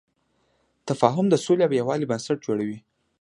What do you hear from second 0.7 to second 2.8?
تفاهم د سولې او یووالي بنسټ جوړوي.